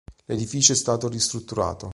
L'edificio 0.25 0.71
è 0.71 0.75
stato 0.75 1.07
ristrutturato. 1.07 1.89